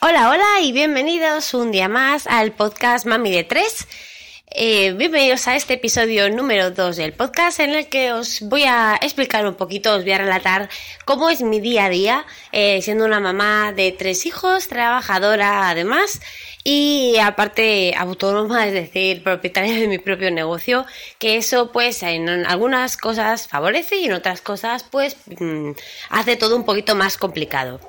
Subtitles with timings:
[0.00, 3.88] Hola, hola y bienvenidos un día más al podcast Mami de 3.
[4.52, 8.96] Eh, bienvenidos a este episodio número 2 del podcast en el que os voy a
[9.02, 10.68] explicar un poquito, os voy a relatar
[11.04, 16.20] cómo es mi día a día eh, siendo una mamá de tres hijos, trabajadora además
[16.62, 20.86] y aparte autónoma, es decir, propietaria de mi propio negocio,
[21.18, 25.72] que eso pues en algunas cosas favorece y en otras cosas pues mm,
[26.10, 27.80] hace todo un poquito más complicado.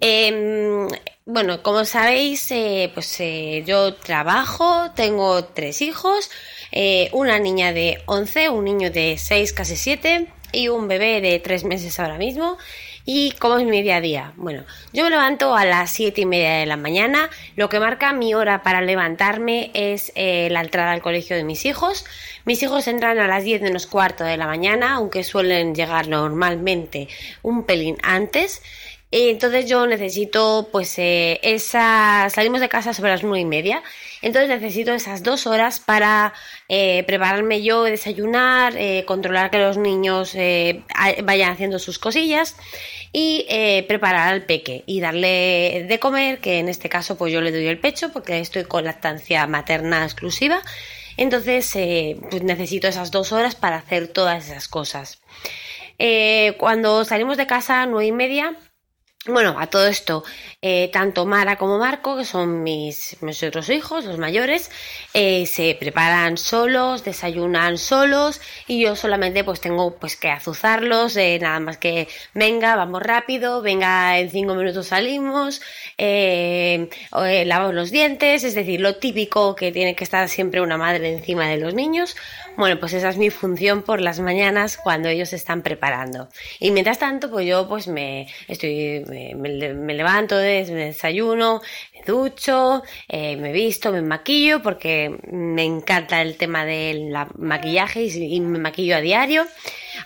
[0.00, 0.88] Em,
[1.24, 6.30] bueno, como sabéis, eh, pues eh, yo trabajo, tengo tres hijos,
[6.70, 11.38] eh, una niña de 11, un niño de 6, casi 7 y un bebé de
[11.38, 12.58] 3 meses ahora mismo.
[13.08, 14.32] ¿Y cómo es mi día a día?
[14.36, 17.30] Bueno, yo me levanto a las 7 y media de la mañana.
[17.54, 22.04] Lo que marca mi hora para levantarme es la entrada al colegio de mis hijos.
[22.44, 27.06] Mis hijos entran a las 10 menos cuarto de la mañana, aunque suelen llegar normalmente
[27.42, 28.60] un pelín antes.
[29.10, 32.28] Entonces yo necesito, pues, eh, esa...
[32.28, 33.82] Salimos de casa sobre las nueve y media.
[34.20, 36.32] Entonces necesito esas dos horas para
[36.68, 40.82] eh, prepararme yo, desayunar, eh, controlar que los niños eh,
[41.22, 42.56] vayan haciendo sus cosillas
[43.12, 43.46] y
[43.88, 47.66] preparar al peque y darle de comer, que en este caso pues yo le doy
[47.66, 50.60] el pecho porque estoy con lactancia materna exclusiva.
[51.16, 51.70] Entonces
[52.30, 55.20] pues necesito esas dos horas para hacer todas esas cosas.
[56.58, 58.54] Cuando salimos de casa nueve y media,
[59.28, 60.24] bueno, a todo esto,
[60.62, 64.70] eh, tanto Mara como Marco, que son mis, otros hijos, los mayores,
[65.14, 71.38] eh, se preparan solos, desayunan solos y yo solamente pues tengo pues que azuzarlos, eh,
[71.40, 75.60] nada más que venga, vamos rápido, venga, en cinco minutos salimos,
[75.98, 81.48] lavamos los dientes, es decir, lo típico que tiene que estar siempre una madre encima
[81.48, 82.16] de los niños.
[82.56, 86.28] Bueno, pues esa es mi función por las mañanas cuando ellos están preparando.
[86.58, 91.60] Y mientras tanto, pues yo pues me estoy me, levanto, me desayuno,
[91.92, 98.40] me ducho, eh, me visto, me maquillo porque me encanta el tema del maquillaje y,
[98.40, 99.44] me maquillo a diario,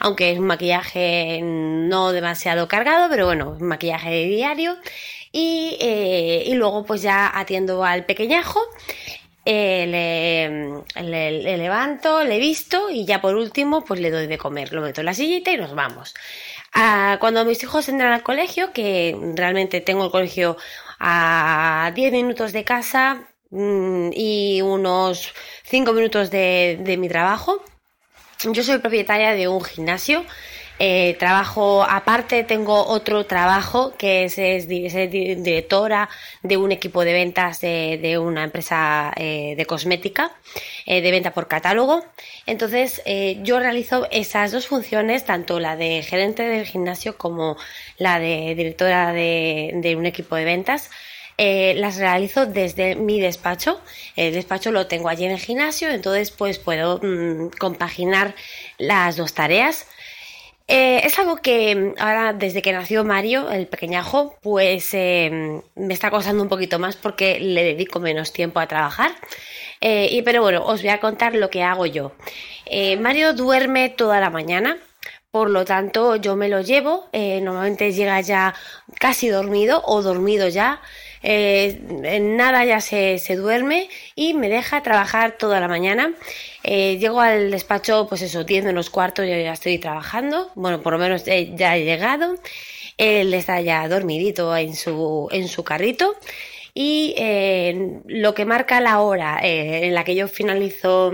[0.00, 4.76] aunque es un maquillaje no demasiado cargado, pero bueno, un maquillaje diario.
[5.32, 8.60] Y, eh, y luego pues ya atiendo al pequeñajo
[9.44, 14.72] le, le, le, levanto, le visto y ya por último pues le doy de comer,
[14.72, 16.14] lo meto en la sillita y nos vamos.
[16.74, 20.56] Ah, cuando mis hijos entran al colegio, que realmente tengo el colegio
[20.98, 25.34] a 10 minutos de casa mmm, y unos
[25.64, 27.62] 5 minutos de mi trabajo,
[28.44, 30.24] yo soy propietaria de un gimnasio
[30.82, 36.08] eh, trabajo aparte, tengo otro trabajo que es, es, directora
[36.42, 40.32] de un equipo de ventas de, de una empresa eh, de cosmética,
[40.86, 42.02] eh, de venta por catálogo.
[42.46, 47.58] Entonces, eh, yo realizo esas dos funciones, tanto la de gerente del gimnasio como
[47.98, 50.90] la de directora de, de un equipo de ventas.
[51.36, 53.80] Las realizo desde mi despacho.
[54.14, 58.34] El despacho lo tengo allí en el gimnasio, entonces pues puedo mmm, compaginar
[58.76, 59.86] las dos tareas.
[60.72, 66.12] Eh, es algo que ahora, desde que nació Mario, el pequeñajo, pues eh, me está
[66.12, 69.10] costando un poquito más porque le dedico menos tiempo a trabajar.
[69.80, 72.12] Eh, y, pero bueno, os voy a contar lo que hago yo.
[72.66, 74.78] Eh, Mario duerme toda la mañana.
[75.30, 77.08] Por lo tanto, yo me lo llevo.
[77.12, 78.52] Eh, normalmente llega ya
[78.98, 80.80] casi dormido o dormido ya.
[81.22, 86.14] Eh, en nada ya se, se, duerme y me deja trabajar toda la mañana.
[86.64, 90.50] Eh, llego al despacho, pues eso, 10 menos cuarto, yo ya estoy trabajando.
[90.56, 92.34] Bueno, por lo menos ya he llegado.
[92.96, 96.16] Él está ya dormidito en su, en su carrito.
[96.74, 97.14] Y
[98.06, 101.12] lo que marca la hora en la que yo finalizo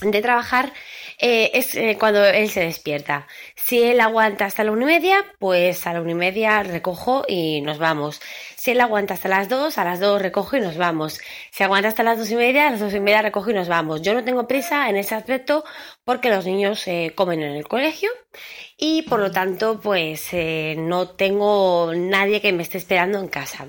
[0.00, 0.72] de trabajar
[1.18, 3.26] eh, es eh, cuando él se despierta.
[3.56, 7.24] Si él aguanta hasta la una y media, pues a la una y media recojo
[7.26, 8.20] y nos vamos.
[8.56, 11.20] Si él aguanta hasta las dos, a las dos recojo y nos vamos.
[11.50, 13.68] Si aguanta hasta las dos y media, a las dos y media recojo y nos
[13.68, 14.02] vamos.
[14.02, 15.64] Yo no tengo prisa en ese aspecto
[16.04, 18.10] porque los niños eh, comen en el colegio
[18.76, 20.30] y por lo tanto, pues
[20.76, 23.68] no tengo nadie que me esté esperando en casa.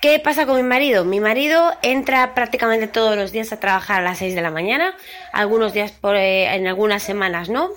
[0.00, 1.06] ¿Qué pasa con mi marido?
[1.06, 4.94] Mi marido entra prácticamente todos los días a trabajar a las 6 de la mañana,
[5.32, 7.70] algunos días eh, en algunas semanas no.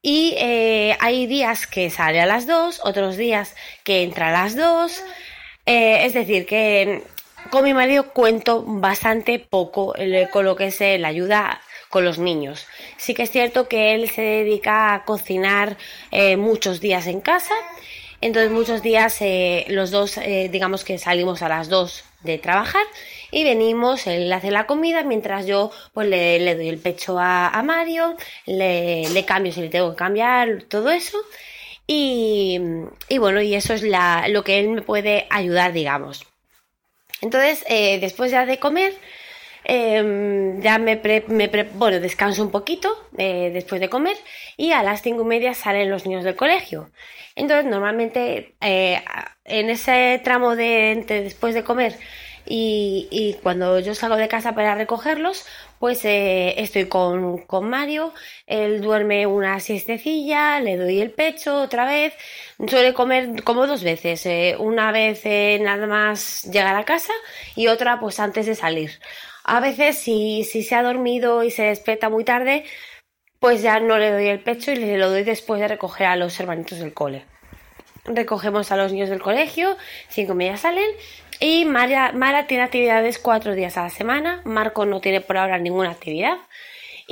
[0.00, 4.54] Y eh, hay días que sale a las 2, otros días que entra a las
[4.54, 5.02] 2.
[5.66, 7.02] Eh, es decir, que
[7.50, 9.94] con mi marido cuento bastante poco
[10.32, 12.68] con lo que es la ayuda con los niños.
[12.96, 15.76] Sí que es cierto que él se dedica a cocinar
[16.38, 17.54] muchos días en casa
[18.20, 22.84] entonces muchos días eh, los dos, eh, digamos que salimos a las dos de trabajar
[23.30, 28.16] y venimos, él hace la comida mientras yo pues le, doy el pecho a, Mario,
[28.46, 31.18] le, le, cambio si le tengo que cambiar, todo eso.
[31.92, 32.60] Y,
[33.18, 36.24] bueno, y eso es lo que él me puede ayudar, digamos.
[37.20, 38.94] Entonces, eh, después ya de comer,
[39.64, 41.00] em, ya me,
[41.74, 44.16] bueno, descanso un poquito eh, después de comer
[44.56, 46.90] y a las cinco y media salen los niños del colegio.
[47.36, 49.02] Entonces, normalmente eh,
[49.44, 51.96] en ese tramo de después de comer
[52.52, 55.46] y, cuando yo salgo de casa para recogerlos,
[55.78, 58.12] pues estoy con, con, Mario,
[58.46, 62.12] él duerme una siestecilla, le doy el pecho otra vez,
[62.66, 67.12] suele comer como dos veces, eh, una vez eh, nada más llegar a casa
[67.54, 68.90] y otra pues antes de salir.
[69.44, 72.64] A veces si, si se ha dormido y se despierta muy tarde,
[73.38, 76.16] pues ya no le doy el pecho y le lo doy después de recoger a
[76.16, 77.24] los hermanitos del cole.
[78.04, 79.76] Recogemos a los niños del colegio,
[80.08, 80.90] cinco media salen
[81.40, 85.90] y Mara, tiene actividades cuatro días a la semana, Marco no tiene por ahora ninguna
[85.90, 86.36] actividad.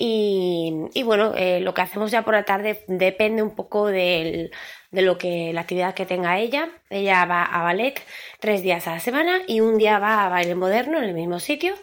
[0.01, 4.51] Y, bueno, eh, lo que hacemos ya por la tarde depende un poco de
[4.93, 6.69] lo que la actividad que tenga ella.
[6.89, 8.01] Ella va a ballet
[8.39, 11.41] tres días a la semana y un día va a baile moderno en el mismo
[11.41, 11.75] sitio.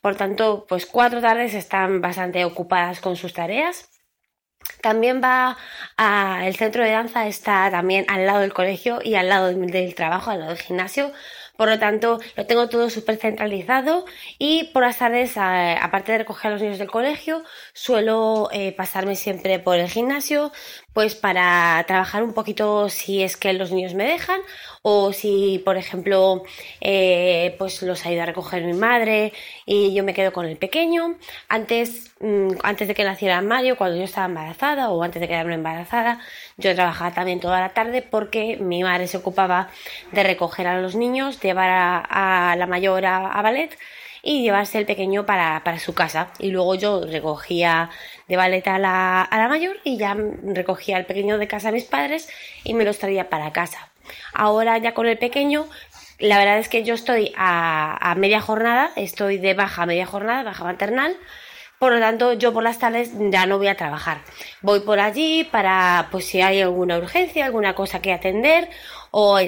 [0.00, 3.90] Por tanto, pues cuatro tardes están bastante ocupadas con sus tareas.
[4.82, 5.56] También va
[5.96, 10.30] al centro de danza, está también al lado del colegio y al lado del trabajo,
[10.30, 11.12] al lado del gimnasio,
[11.60, 14.06] por lo tanto, lo tengo todo súper centralizado
[14.38, 17.42] y por las tardes, aparte de recoger a los niños del colegio,
[17.74, 20.52] suelo eh, pasarme siempre por el gimnasio,
[20.92, 24.40] pues para trabajar un poquito si es que los niños me dejan
[24.82, 26.42] o si, por ejemplo,
[26.80, 29.32] eh, pues los ayuda a recoger mi madre
[29.66, 31.16] y yo me quedo con el pequeño.
[31.48, 35.54] Antes, mm, antes de que naciera Mario, cuando yo estaba embarazada o antes de quedarme
[35.54, 36.20] embarazada,
[36.56, 39.68] yo trabajaba también toda la tarde porque mi madre se ocupaba
[40.12, 43.76] de recoger a los niños, llevar a, la mayor a, ballet
[44.22, 46.28] y llevarse el pequeño para, su casa.
[46.38, 47.90] Y luego yo recogía
[48.28, 51.72] de ballet a la, a la mayor y ya recogía al pequeño de casa a
[51.72, 52.28] mis padres
[52.64, 53.90] y me los traía para casa.
[54.32, 55.66] Ahora ya con el pequeño,
[56.18, 60.42] la verdad es que yo estoy a, a media jornada, estoy de baja media jornada,
[60.42, 61.16] baja maternal.
[61.78, 64.18] Por lo tanto, yo por las tardes ya no voy a trabajar.
[64.60, 68.68] Voy por allí para, pues si hay alguna urgencia, alguna cosa que atender
[69.10, 69.38] o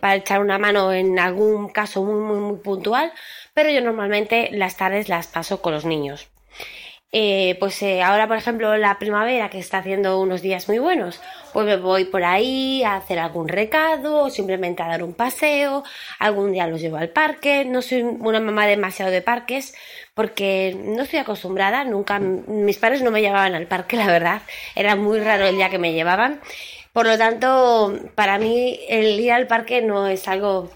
[0.00, 3.12] para echar una mano en algún caso muy, muy, muy puntual.
[3.54, 6.30] Pero yo normalmente las tardes las paso con los niños.
[7.12, 11.20] Eh, pues eh, ahora, por ejemplo, la primavera que está haciendo unos días muy buenos,
[11.52, 15.82] pues me voy por ahí a hacer algún recado o simplemente a dar un paseo.
[16.20, 17.64] Algún día los llevo al parque.
[17.64, 19.74] No soy una mamá demasiado de parques
[20.14, 21.82] porque no estoy acostumbrada.
[21.84, 24.42] Nunca, mis padres no me llevaban al parque, la verdad.
[24.76, 26.40] Era muy raro el día que me llevaban.
[26.92, 30.70] Por lo tanto, para mí el ir al parque no es algo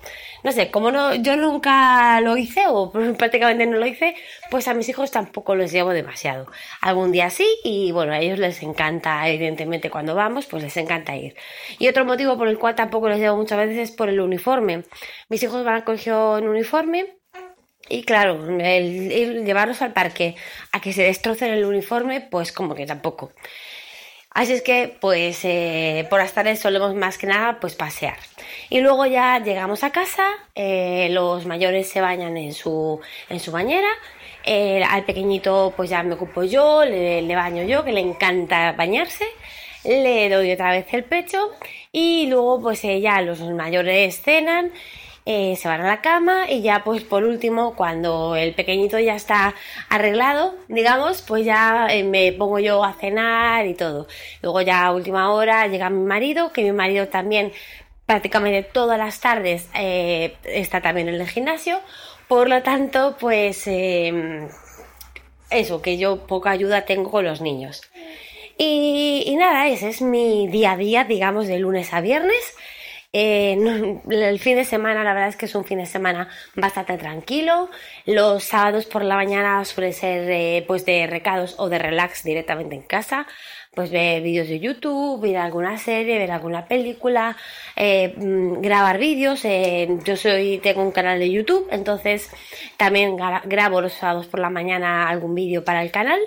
[0.45, 4.15] no sé, como no, yo nunca lo hice o prácticamente no lo hice,
[4.51, 6.47] pues a mis hijos tampoco los llevo demasiado.
[6.83, 11.17] Algún día sí y bueno, a ellos les encanta, evidentemente cuando vamos, pues les encanta
[11.17, 11.35] ir.
[11.79, 14.85] Y otro motivo por el cual tampoco los llevo muchas veces es por el uniforme.
[15.31, 17.17] Mis hijos van al colegio en uniforme.
[17.89, 20.37] Y claro, el, llevarlos al parque
[20.73, 23.33] a que se destrocen el uniforme, pues como que tampoco.
[24.35, 28.17] Así es que, pues, eh, por las tardes solemos más que nada, pues, pasear.
[28.69, 33.01] Y luego ya llegamos a casa, eh, los mayores se bañan en su,
[33.31, 33.89] en su bañera,
[34.45, 38.73] eh, al pequeñito, pues ya me ocupo yo, le, le baño yo, que le encanta
[38.73, 39.25] bañarse,
[39.85, 41.53] le doy otra vez el pecho.
[41.93, 44.73] Y luego, pues, ya los mayores cenan
[45.27, 49.15] eh, se van a la cama y ya pues por último cuando el pequeñito ya
[49.15, 49.55] está
[49.89, 54.07] arreglado digamos pues ya eh, me pongo yo a cenar y todo.
[54.43, 57.53] Luego ya a última hora llega mi marido que mi marido también
[58.05, 61.81] prácticamente todas las tardes eh, está también en el gimnasio.
[62.29, 64.49] Por lo tanto pues em,
[65.49, 67.83] eso que yo poca ayuda tengo con los niños.
[68.59, 72.55] Y, y nada ese es mi día a día digamos de lunes a viernes
[73.17, 76.99] eh, el fin de semana, la verdad es que es un fin de semana bastante
[76.99, 77.71] tranquilo.
[78.07, 82.75] Los sábados por la mañana suele ser eh, pues de recados o de relax directamente
[82.75, 83.29] en casa.
[83.73, 87.37] Pues ver vídeos de YouTube, ver alguna serie, ver alguna película,
[87.77, 89.45] eh, mm, grabar vídeos.
[90.05, 92.31] yo soy, tengo un canal de YouTube, entonces
[92.77, 96.21] también grabo los sábados por la mañana algún vídeo para el canal.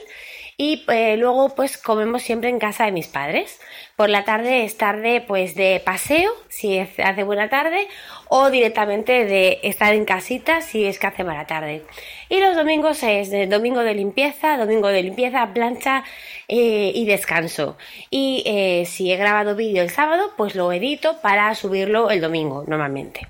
[0.60, 0.84] Y
[1.18, 3.60] luego pues comemos siempre en casa de mis padres.
[3.96, 7.88] Por la tarde es tarde pues de paseo, si hace buena tarde,
[8.28, 11.84] o directamente de estar en casita si es que hace mala tarde.
[12.28, 16.04] Y los domingos es de domingo de limpieza, domingo de limpieza, plancha
[16.48, 17.78] eh, y descanso.
[18.10, 22.64] Y eh, si he grabado vídeo el sábado, pues lo edito para subirlo el domingo
[22.66, 23.28] normalmente.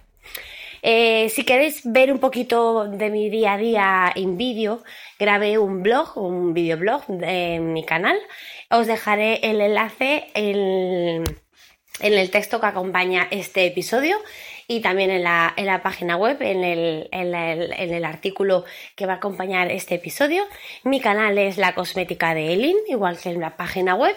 [0.82, 4.84] Eh, si queréis ver un poquito de mi día a día en vídeo,
[5.20, 8.18] grabé un blog, un videoblog en mi canal
[8.70, 11.24] os dejaré el enlace en,
[12.02, 14.18] en el texto que acompaña este episodio
[14.68, 19.14] y también en la, en la página web, en el, en, el, artículo que va
[19.14, 20.44] a acompañar este episodio.
[20.84, 24.16] Mi canal es La Cosmética de Elin, igual que en la página web.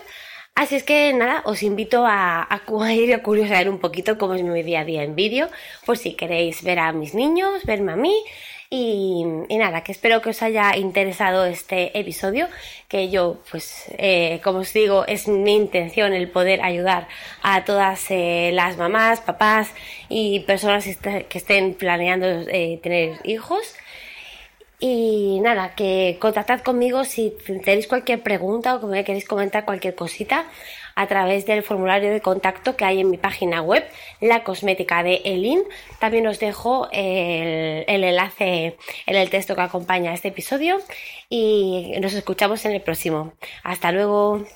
[0.56, 4.42] Así es que nada, os invito a, a ir a curiosear un poquito cómo es
[4.42, 5.48] mi día a día en vídeo,
[5.86, 8.12] por si queréis ver a mis niños, verme a mí
[8.72, 9.24] y,
[9.58, 12.48] nada, que espero que os haya interesado este episodio,
[12.86, 17.08] que yo, pues, eh, como os digo, es mi intención el poder ayudar
[17.42, 19.72] a todas eh, las mamás, papás
[20.08, 23.74] y personas que estén planeando eh, tener hijos.
[24.82, 29.94] Y nada, que contactad conmigo si tenéis cualquier pregunta o que me queréis comentar cualquier
[29.94, 30.46] cosita
[30.94, 33.84] a través del formulario de contacto que hay en mi página web,
[34.22, 35.62] la cosmética de Elin.
[35.98, 40.78] También os dejo el, el enlace en el texto que acompaña este episodio
[41.28, 43.34] y nos escuchamos en el próximo.
[43.62, 44.46] Hasta luego.